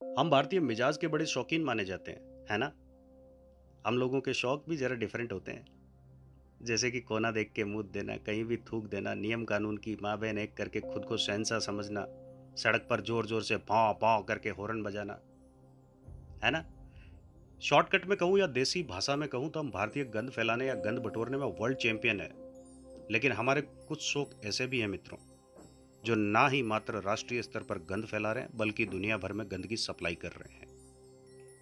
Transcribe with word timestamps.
हम 0.00 0.30
भारतीय 0.30 0.60
मिजाज 0.60 0.96
के 0.96 1.06
बड़े 1.06 1.26
शौकीन 1.26 1.64
माने 1.64 1.84
जाते 1.84 2.10
हैं, 2.10 2.46
है 2.50 2.56
ना? 2.58 2.66
हम 3.86 3.98
लोगों 3.98 4.20
के 4.20 4.32
शौक 4.34 4.64
भी 4.68 4.76
जरा 4.76 4.94
डिफरेंट 4.94 5.32
होते 5.32 5.52
हैं। 5.52 5.64
जैसे 6.62 6.90
कि 6.90 7.00
कोना 7.00 7.30
देख 7.30 7.52
के 7.56 7.64
मुँह 7.64 7.84
देना, 7.92 8.16
कहीं 8.16 8.44
भी 8.44 8.56
थूक 8.56 8.86
देना, 8.86 9.14
नियम 9.14 9.44
कानून 9.44 9.76
की 9.76 9.96
माँ 10.02 10.16
बहन 10.18 10.38
एक 10.38 10.56
करके 10.56 10.80
खुद 10.80 11.04
को 11.04 11.16
शहनशाह 11.16 11.58
समझना, 11.58 12.06
सड़क 12.56 12.86
पर 12.90 13.00
ज़ोर 13.00 13.26
ज़ोर 13.26 13.42
से 13.42 13.56
पाँव 13.68 13.94
पाँव 13.94 14.22
करके 14.22 14.50
हॉर्न 14.50 14.82
बजाना, 14.82 15.18
है 16.44 16.50
ना? 16.50 16.64
शॉर्टकट 17.62 18.06
में 18.06 18.18
कहूँ 18.18 18.38
या 18.38 18.46
देसी 18.46 18.82
भाषा 18.82 19.16
में 19.16 19.28
कहूँ 19.28 19.50
तो 19.50 19.60
हम 19.60 19.70
भारतीय 19.70 20.04
गंद 20.04 20.30
फैलाने 20.30 20.66
या 20.66 20.74
गंद 20.74 20.98
बटोरने 20.98 21.36
में 21.36 21.46
वर्ल्ड 21.60 21.78
चैंपियन 21.78 22.20
है। 22.20 22.30
लेकिन 23.10 23.32
हमारे 23.32 23.60
कुछ 23.60 24.02
शौक 24.02 24.40
ऐसे 24.44 24.66
भी 24.66 24.80
हैं 24.80 24.88
मित्रों। 24.88 25.18
जो 26.08 26.14
ना 26.14 26.46
ही 26.48 26.62
मात्र 26.62 27.00
राष्ट्रीय 27.02 27.42
स्तर 27.42 27.62
पर 27.62 27.78
गंद 27.78 28.04
फैला 28.04 28.32
रहे 28.32 28.42
हैं, 28.42 28.50
बल्कि 28.56 28.84
दुनिया 28.86 29.16
भर 29.16 29.32
में 29.32 29.46
गंदगी 29.46 29.76
सप्लाई 29.76 30.14
कर 30.14 30.28
रहे 30.28 30.54
हैं। 30.54 30.66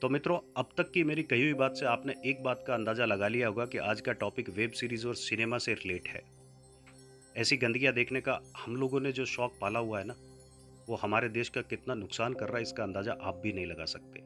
तो 0.02 0.08
मित्रों, 0.08 0.38
अब 0.56 0.68
तक 0.76 0.90
की 0.90 1.02
मेरी 1.04 1.22
कही 1.22 1.42
हुई 1.42 1.54
बात 1.54 1.76
से 1.76 1.86
आपने 1.86 2.14
एक 2.26 2.42
बात 2.42 2.64
का 2.66 2.74
अंदाज़ा 2.74 3.04
लगा 3.04 3.28
लिया 3.28 3.48
होगा 3.48 3.64
कि 3.66 3.78
आज 3.78 4.00
का 4.00 4.12
टॉपिक 4.12 4.50
वेब 4.50 4.70
सीरीज़ 4.70 5.06
और 5.06 5.14
सिनेमा 5.14 5.58
से 5.58 5.74
रिलेट 5.74 6.08
है। 6.08 6.22
ऐसी 7.36 7.56
गंदगियाँ 7.56 7.92
देखने 7.94 8.20
का 8.20 8.38
हम 8.56 8.76
लोगों 8.76 9.00
ने 9.00 9.12
जो 9.12 9.24
शौक 9.24 9.58
पाला 9.60 9.78
हुआ 9.78 9.98
है 9.98 10.04
ना, 10.04 10.14
वो 10.88 10.96
हमारे 10.96 11.28
देश 11.28 11.48
का 11.48 11.60
कितना 11.62 11.94
नुकसान 11.94 12.34
कर 12.34 12.46
रहा 12.46 12.56
है, 12.56 12.62
इसका 12.62 12.82
अंदाज़ा 12.82 13.16
आप 13.22 13.40
भी 13.42 13.52
नहीं 13.52 13.66
लगा 13.66 13.84
सकते। 13.84 14.20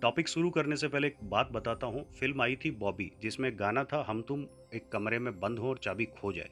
टॉपिक 0.00 0.28
शुरू 0.28 0.50
करने 0.50 0.76
से 0.76 0.88
पहले 0.88 1.06
एक 1.06 1.22
बात 1.24 1.52
बताता 1.52 1.86
हूँ। 1.86 2.04
फ़िल्म 2.20 2.42
आई 2.42 2.56
थी 2.56 2.70
बॉबी 2.70 3.10
जिसमें 3.22 3.50
गाना 3.58 3.84
था, 3.84 4.04
हम 4.08 4.22
तुम 4.22 4.46
एक 4.74 4.88
कमरे 4.92 5.18
में 5.18 5.38
बंद 5.40 5.58
हो 5.58 5.68
और 5.68 5.78
चाबी 5.78 6.04
खो 6.04 6.32
जाए। 6.32 6.50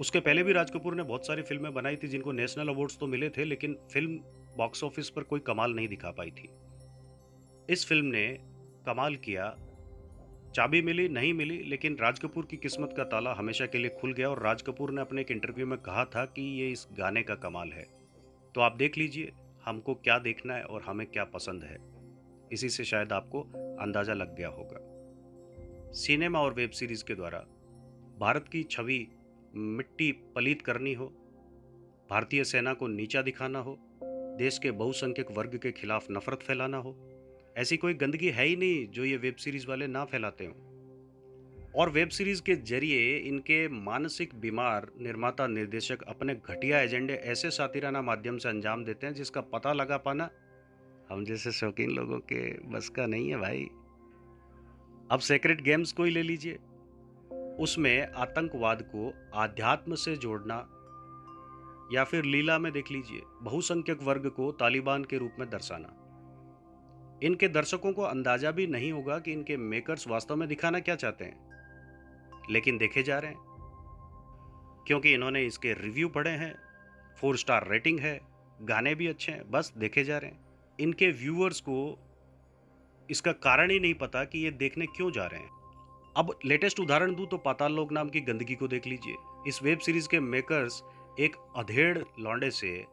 उसके 0.00 0.20
पहले 0.20 0.42
भी 0.42 0.52
राज 0.52 0.70
कपूर 0.70 0.94
ने 0.94 1.02
बहुत 1.02 1.26
सारी 1.26 1.42
फ़िल्में 1.42 1.72
बनाई 1.74 1.96
थी 1.96 2.08
जिनको 2.08 2.32
नेशनल 2.32 2.68
अवार्ड्स 2.68 2.98
तो 2.98 3.06
मिले 3.06 3.30
थे, 3.30 3.44
लेकिन 3.44 3.76
फ़िल्म 3.92 4.18
बॉक्स 4.56 4.84
ऑफ़िस 4.84 5.10
पर 5.10 5.22
कोई 5.22 5.40
कमाल 5.40 5.74
नहीं 5.74 5.88
दिखा 5.88 6.10
पाई 6.10 6.30
थी। 6.30 6.48
इस 7.72 7.86
फ़िल्म 7.86 8.06
ने 8.06 8.26
कमाल 8.86 9.16
किया। 9.16 9.56
चाबी 10.54 10.80
मिली, 10.82 11.08
नहीं 11.08 11.32
मिली, 11.34 11.58
लेकिन 11.62 11.96
राज 11.96 12.18
कपूर 12.18 12.46
की 12.46 12.56
किस्मत 12.56 12.94
का 12.96 13.04
ताला 13.04 13.32
हमेशा 13.32 13.66
के 13.66 13.78
लिए 13.78 13.90
खुल 13.90 14.12
गया 14.12 14.30
और 14.30 14.42
राज 14.42 14.62
कपूर 14.62 14.90
ने 14.90 15.00
अपने 15.00 15.20
एक 15.20 15.30
इंटरव्यू 15.30 15.66
में 15.66 15.78
कहा 15.78 16.04
था 16.04 16.24
कि 16.26 16.42
ये 16.60 16.68
इस 16.68 16.86
गाने 16.98 17.22
का 17.22 17.34
कमाल 17.34 17.72
है। 17.72 17.86
तो 18.54 18.60
आप 18.60 18.76
देख 18.76 18.98
लीजिए, 18.98 19.32
हमको 19.64 19.94
क्या 19.94 20.18
देखना 20.18 20.54
है 20.54 20.62
और 20.62 20.82
हमें 20.82 21.06
क्या 21.06 21.24
पसंद 21.24 21.64
है। 21.64 21.78
इसी 22.52 22.68
से 22.68 22.84
शायद 22.84 23.12
आपको 23.12 23.42
अंदाज़ा 23.80 24.14
लग 24.14 24.36
गया 24.36 24.48
होगा। 24.48 25.92
सिनेमा 25.92 26.40
और 26.40 26.54
वेब 26.54 26.70
सीरीज़ 26.70 27.04
के 27.04 27.14
द्वारा 27.14 27.38
भारत 28.20 28.48
की 28.48 28.62
छवि 28.62 29.06
मिट्टी 29.56 30.12
पलीत 30.12 30.62
करनी 30.62 30.94
हो, 30.94 31.06
भारतीय 32.10 32.44
सेना 32.44 32.74
को 32.74 32.86
नीचा 32.86 33.22
दिखाना 33.22 33.58
हो, 33.58 33.78
देश 34.38 34.58
के 34.58 34.70
बहुसंख्यक 34.70 35.30
वर्ग 35.30 35.58
के 35.62 35.72
खिलाफ 35.72 36.06
नफरत 36.10 36.42
फैलाना 36.42 36.76
हो, 36.76 36.96
ऐसी 37.56 37.76
कोई 37.76 37.94
गंदगी 37.94 38.28
है 38.28 38.44
ही 38.44 38.56
नहीं 38.56 38.86
जो 38.88 39.04
ये 39.04 39.16
वेब 39.16 39.34
सीरीज़ 39.34 39.66
वाले 39.66 39.86
ना 39.86 40.04
फैलाते 40.04 40.44
हो। 40.44 40.64
और 41.76 41.90
वेब 41.90 42.08
सीरीज़ 42.08 42.42
के 42.42 42.54
ज़रिए 42.54 43.16
इनके 43.16 43.68
मानसिक 43.68 44.34
बीमार 44.34 44.90
निर्माता 45.00 45.46
निर्देशक 45.46 46.02
अपने 46.02 46.34
घटिया 46.34 46.80
एजेंडे 46.80 47.14
ऐसे 47.14 47.50
सातिराना 47.50 48.02
माध्यम 48.02 48.38
से 48.38 48.48
अंजाम 48.48 48.84
देते 48.84 49.06
हैं 49.06 49.14
जिसका 49.14 49.40
पता 49.40 49.72
लगा 49.72 49.96
पाना 49.96 50.30
हम 51.10 51.24
जैसे 51.24 51.52
शौकीन 51.52 51.90
लोगों 51.90 52.18
के 52.18 52.58
बस 52.68 52.88
का 52.88 53.06
नहीं 53.06 53.30
है 53.30 53.36
भाई। 53.36 53.64
अब 55.10 55.18
सेक्रेट 55.18 55.60
गेम्स 55.60 55.92
को 55.92 56.04
ही 56.04 56.10
ले 56.10 56.22
लीजिए। 56.22 56.58
उसमें 57.58 58.12
आतंकवाद 58.12 58.82
को 58.82 59.30
आध्यात्म 59.34 59.94
से 59.94 60.16
जोड़ना 60.16 60.68
या 61.92 62.04
फिर 62.04 62.24
लीला 62.24 62.58
में 62.58 62.72
देख 62.72 62.90
लीजिए, 62.90 63.22
बहुसंख्यक 63.42 64.02
वर्ग 64.02 64.30
को 64.30 64.52
तालिबान 64.52 65.04
के 65.04 65.18
रूप 65.18 65.32
में 65.38 65.50
दर्शाना। 65.50 66.04
इनके 67.22 67.48
दर्शकों 67.48 67.92
को 67.92 68.02
अंदाज़ा 68.02 68.50
भी 68.50 68.66
नहीं 68.66 68.92
होगा 68.92 69.18
कि 69.18 69.32
इनके 69.32 69.56
मेकर्स 69.56 70.08
वास्तव 70.08 70.36
में 70.36 70.48
दिखाना 70.48 70.80
क्या 70.80 70.94
चाहते 70.94 71.24
हैं। 71.24 71.48
लेकिन 72.50 72.78
देखे 72.78 73.02
जा 73.02 73.18
रहे 73.18 73.30
हैं। 73.30 73.38
क्योंकि 74.86 75.12
इन्होंने 75.12 75.46
इसके 75.46 75.72
रिव्यू 75.72 76.08
पढ़े 76.08 76.30
हैं 76.30 76.58
फोर 77.20 77.36
स्टार 77.36 77.68
रेटिंग 77.68 78.00
है, 78.00 78.20
गाने 78.62 78.94
भी 78.94 79.06
अच्छे 79.06 79.32
हैं, 79.32 79.50
बस 79.50 79.72
देखे 79.76 80.04
जा 80.04 80.18
रहे 80.18 80.30
हैं। 80.30 80.40
इनके 80.80 81.10
व्यूअर्स 81.10 81.60
को 81.60 81.98
इसका 83.10 83.32
कारण 83.32 83.70
ही 83.70 83.80
नहीं 83.80 83.94
पता 83.94 84.24
कि 84.24 84.38
ये 84.38 84.50
देखने 84.50 84.86
क्यों 84.86 85.12
जा 85.12 85.26
रहे 85.26 85.40
हैं। 85.40 85.57
अब 86.16 86.38
लेटेस्ट 86.44 86.80
उदाहरण 86.80 87.14
दूँ 87.14 87.26
तो 87.26 87.36
पाताल 87.38 87.72
लोक 87.72 87.92
नाम 87.92 88.08
की 88.08 88.20
गंदगी 88.20 88.54
को 88.54 88.68
देख 88.68 88.86
लीजिए। 88.86 89.16
इस 89.46 89.62
वेब 89.62 89.78
सीरीज़ 89.78 90.08
के 90.08 90.20
मेकर्स 90.20 90.82
एक 91.20 91.36
अधेड़ 91.56 91.98
लौंडे 91.98 92.50
से 92.50 92.84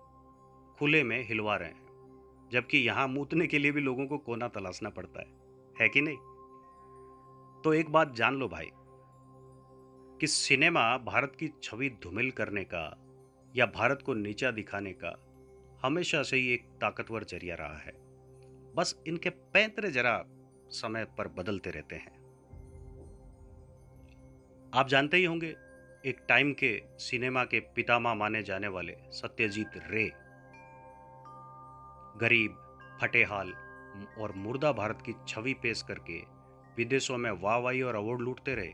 खुले 0.79 1.03
में 1.03 1.27
हिलवा 1.27 1.55
रहे 1.55 1.69
हैं, 1.69 2.49
जबकि 2.51 2.77
यहाँ 2.77 3.07
मूतने 3.07 3.47
के 3.47 3.59
लिए 3.59 3.71
भी 3.71 3.81
लोगों 3.81 4.07
को 4.07 4.17
कोना 4.17 4.47
तलाशना 4.47 4.89
पड़ता 4.89 5.19
है। 5.19 5.27
है 5.81 5.89
कि 5.89 6.01
नहीं? 6.01 6.17
तो 7.63 7.73
एक 7.73 7.89
बात 7.89 8.13
जान 8.15 8.35
लो 8.35 8.47
भाई, 8.47 8.69
कि 10.19 10.27
सिनेमा 10.27 10.97
भारत 10.97 11.35
की 11.39 11.51
छवि 11.63 11.89
धुमिल 12.03 12.31
करने 12.31 12.63
का 12.63 12.83
या 13.55 13.65
भारत 13.65 14.01
को 14.05 14.13
नीचा 14.13 14.51
दिखाने 14.51 14.93
का 14.93 15.17
हमेशा 15.83 16.21
से 16.23 16.37
ही 16.37 16.53
एक 16.53 16.65
ताकतवर 16.81 17.23
ज़रिया 17.23 17.55
रहा 17.55 17.77
है। 17.77 17.93
बस 18.75 18.95
इनके 19.07 19.29
पैंतरे 19.29 19.91
जरा 19.91 20.23
समय 20.71 21.05
पर 21.17 21.27
बदलते 21.27 21.69
रहते 21.69 21.95
हैं। 21.95 22.24
आप 24.75 24.87
जानते 24.87 25.17
ही 25.17 25.25
होंगे, 25.25 25.55
एक 26.05 26.17
टाइम 26.29 26.53
के 26.53 26.81
सिनेमा 26.97 27.43
के 27.43 27.59
पितामह 27.59 28.13
माने 28.13 28.43
जाने 28.43 28.67
वाले 28.67 28.95
सत्यजीत 29.11 29.69
रे। 29.75 30.11
गरीब, 32.17 32.57
फटेहाल 33.01 33.53
और 34.19 34.33
मुर्दा 34.35 34.71
भारत 34.71 35.03
की 35.05 35.13
छवि 35.27 35.53
पेश 35.53 35.81
करके 35.81 36.19
विदेशों 36.77 37.17
में 37.17 37.31
वाहवाही 37.31 37.81
और 37.81 37.95
अवार्ड 37.95 38.21
लूटते 38.21 38.55
रहे। 38.55 38.73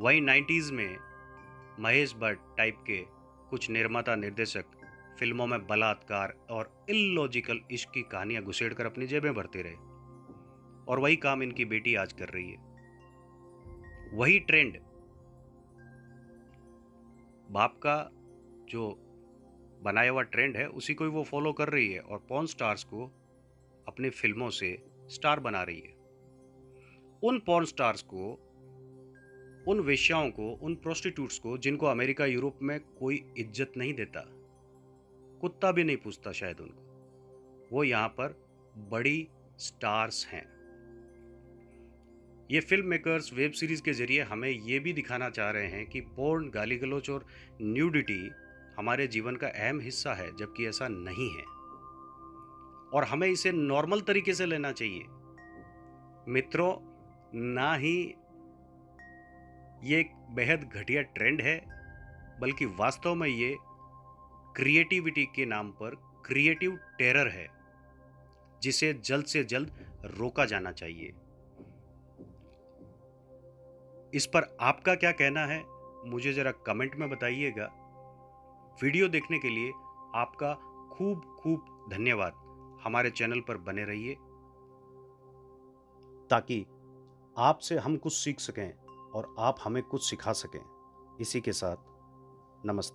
वही 0.00 0.20
नाइन्टीज 0.20 0.70
में 0.70 0.96
महेश 1.80 2.14
भट्ट 2.14 2.56
टाइप 2.58 2.84
के 2.86 3.04
कुछ 3.50 3.70
निर्माता 3.70 4.16
निर्देशक 4.16 4.64
फ़िल्मों 5.18 5.46
में 5.46 5.66
बलात्कार 5.66 6.34
और 6.50 6.86
इलॉजिकल 6.90 7.60
इश्क 7.70 7.90
की 7.90 8.02
कहानियाँ 8.02 8.42
घुसेड़ 8.42 8.74
कर 8.74 8.86
अपनी 8.86 9.06
जेबें 9.06 9.34
भरते 9.34 9.62
रहे। 9.62 9.74
और 10.84 10.98
वही 10.98 11.16
काम 11.16 11.42
इनकी 11.42 11.64
बेटी 11.64 11.94
आज 11.94 12.12
कर 12.12 12.28
रही 12.28 12.50
है। 12.50 12.67
वही 14.14 14.38
ट्रेंड 14.38 14.78
बाप 17.50 17.78
का 17.78 18.10
जो 18.68 18.98
बनाया 19.82 20.10
हुआ 20.10 20.22
ट्रेंड 20.22 20.56
है, 20.56 20.66
उसी 20.66 20.94
को 20.94 21.04
ही 21.04 21.10
वो 21.10 21.22
फॉलो 21.22 21.52
कर 21.52 21.68
रही 21.68 21.92
है 21.92 22.00
और 22.00 22.26
पॉन 22.28 22.46
स्टार्स 22.46 22.84
को 22.84 23.04
अपनी 23.88 24.10
फ़िल्मों 24.10 24.50
से 24.50 24.78
स्टार 25.08 25.40
बना 25.40 25.62
रही 25.62 25.80
है। 25.80 25.96
उन 27.22 27.38
पॉन 27.38 27.64
स्टार्स 27.64 28.02
को, 28.02 28.32
उन 29.68 29.80
वेश्याओं 29.80 30.30
को, 30.30 30.50
उन 30.52 30.74
प्रोस्टिट्यूट्स 30.74 31.38
को, 31.38 31.58
जिनको 31.58 31.86
अमेरिका, 31.86 32.26
यूरोप 32.26 32.58
में 32.62 32.80
कोई 32.80 33.24
इज़्ज़त 33.38 33.72
नहीं 33.76 33.94
देता, 33.94 34.24
कुत्ता 35.40 35.72
भी 35.72 35.84
नहीं 35.84 35.96
पूछता 35.96 36.32
शायद 36.32 36.60
उनको, 36.60 37.68
वो 37.72 37.84
यहाँ 37.84 38.08
पर 38.08 38.40
बड़ी 38.90 39.28
स्टार्स 39.58 40.26
हैं। 40.26 40.57
ये 42.50 42.60
फ़िल्म 42.60 42.86
मेकर्स 42.86 43.32
वेब 43.34 43.52
सीरीज़ 43.52 43.82
के 43.82 43.92
ज़रिए 43.92 44.22
हमें 44.22 44.48
ये 44.48 44.78
भी 44.78 44.92
दिखाना 44.92 45.28
चाह 45.30 45.50
रहे 45.50 45.66
हैं 45.66 45.86
कि 45.86 46.00
पोर्न 46.00 46.48
गाली 46.50 46.76
गलोच 46.76 47.10
और 47.10 47.26
न्यूडिटी 47.62 48.30
हमारे 48.78 49.06
जीवन 49.06 49.36
का 49.36 49.48
अहम 49.48 49.80
हिस्सा 49.80 50.14
है, 50.14 50.36
जबकि 50.36 50.66
ऐसा 50.66 50.88
नहीं 50.88 51.30
है। 51.30 51.44
और 52.92 53.04
हमें 53.04 53.28
इसे 53.28 53.52
नॉर्मल 53.52 54.00
तरीके 54.00 54.34
से 54.34 54.46
लेना 54.46 54.72
चाहिए। 54.72 55.04
मित्रों, 56.28 56.72
ना 57.34 57.74
ही 57.74 57.96
ये 59.84 60.00
एक 60.00 60.10
बेहद 60.30 60.70
घटिया 60.74 61.02
ट्रेंड 61.02 61.40
है, 61.40 61.60
बल्कि 62.40 62.64
वास्तव 62.64 63.14
में 63.14 63.28
ये 63.28 63.56
क्रिएटिविटी 64.56 65.24
के 65.24 65.46
नाम 65.46 65.70
पर 65.70 65.94
क्रिएटिव 66.26 66.76
टेरर 66.98 67.28
है, 67.28 67.48
जिसे 68.62 68.92
जल्द 69.04 69.26
से 69.26 69.44
जल्द 69.44 69.70
रोका 70.18 70.44
जाना 70.44 70.72
चाहिए। 70.72 71.12
इस 74.14 74.26
पर 74.26 74.56
आपका 74.60 74.94
क्या 74.94 75.12
कहना 75.12 75.40
है, 75.40 75.64
मुझे 76.06 76.32
ज़रा 76.32 76.50
कमेंट 76.50 76.96
में 76.96 77.10
बताइएगा। 77.10 77.64
वीडियो 78.82 79.08
देखने 79.08 79.38
के 79.38 79.48
लिए 79.48 79.72
आपका 80.14 80.54
खूब 80.92 81.36
खूब 81.40 81.88
धन्यवाद। 81.90 82.32
हमारे 82.84 83.10
चैनल 83.10 83.40
पर 83.40 83.56
बने 83.56 83.84
रहिए, 83.84 84.14
ताकि 86.30 86.66
आपसे 87.36 87.78
हम 87.78 87.96
कुछ 87.96 88.12
सीख 88.12 88.40
सकें 88.40 88.72
और 89.10 89.34
आप 89.38 89.56
हमें 89.64 89.82
कुछ 89.82 90.10
सिखा 90.10 90.32
सकें। 90.32 90.60
इसी 91.20 91.40
के 91.40 91.52
साथ, 91.52 91.76
नमस्ते। 92.66 92.86